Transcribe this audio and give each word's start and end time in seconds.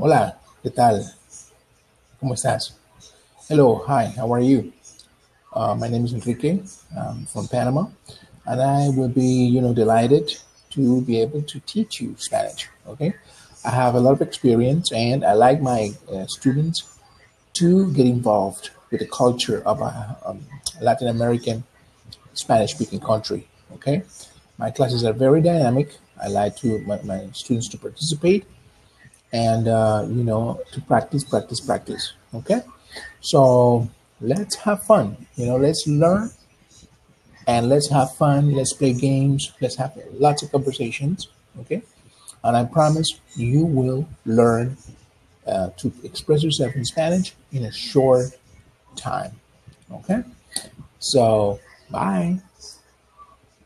Hola, 0.00 0.38
¿qué 0.62 0.70
tal? 0.70 1.04
¿Cómo 2.20 2.34
estás? 2.34 2.76
Hello, 3.48 3.82
hi, 3.84 4.06
how 4.16 4.32
are 4.32 4.44
you? 4.44 4.72
Uh, 5.52 5.74
my 5.74 5.88
name 5.88 6.04
is 6.04 6.12
Enrique. 6.12 6.60
I'm 6.96 7.26
from 7.26 7.48
Panama, 7.48 7.88
and 8.46 8.62
I 8.62 8.90
will 8.90 9.08
be, 9.08 9.24
you 9.24 9.60
know, 9.60 9.74
delighted 9.74 10.30
to 10.70 11.00
be 11.00 11.20
able 11.20 11.42
to 11.42 11.58
teach 11.66 12.00
you 12.00 12.14
Spanish. 12.16 12.68
Okay, 12.86 13.12
I 13.64 13.70
have 13.70 13.96
a 13.96 14.00
lot 14.00 14.12
of 14.12 14.22
experience, 14.22 14.92
and 14.92 15.24
I 15.24 15.32
like 15.32 15.60
my 15.60 15.90
uh, 16.12 16.26
students 16.26 16.84
to 17.54 17.92
get 17.92 18.06
involved 18.06 18.70
with 18.92 19.00
the 19.00 19.08
culture 19.08 19.64
of 19.66 19.80
a 19.80 20.16
um, 20.24 20.46
Latin 20.80 21.08
American 21.08 21.64
Spanish-speaking 22.34 23.00
country. 23.00 23.48
Okay, 23.74 24.04
my 24.58 24.70
classes 24.70 25.02
are 25.02 25.12
very 25.12 25.42
dynamic. 25.42 25.96
I 26.22 26.28
like 26.28 26.54
to 26.58 26.78
my, 26.86 27.00
my 27.02 27.26
students 27.32 27.66
to 27.70 27.78
participate 27.78 28.46
and 29.32 29.68
uh, 29.68 30.04
you 30.08 30.24
know 30.24 30.60
to 30.72 30.80
practice 30.82 31.24
practice 31.24 31.60
practice 31.60 32.12
okay? 32.34 32.62
So 33.20 33.88
let's 34.20 34.56
have 34.56 34.82
fun 34.84 35.26
you 35.36 35.46
know 35.46 35.56
let's 35.56 35.86
learn 35.86 36.30
and 37.46 37.68
let's 37.68 37.88
have 37.90 38.14
fun 38.16 38.52
let's 38.52 38.72
play 38.72 38.92
games 38.92 39.52
let's 39.60 39.76
have 39.76 39.96
lots 40.12 40.42
of 40.42 40.50
conversations 40.50 41.28
okay? 41.60 41.82
And 42.44 42.56
i 42.56 42.64
promise 42.64 43.20
you 43.34 43.64
will 43.64 44.08
learn 44.24 44.76
uh, 45.46 45.70
to 45.76 45.92
express 46.04 46.42
yourself 46.42 46.74
in 46.76 46.84
spanish 46.84 47.34
in 47.52 47.64
a 47.64 47.72
short 47.72 48.26
time 48.96 49.32
okay? 49.92 50.22
So 50.98 51.60
bye 51.90 52.40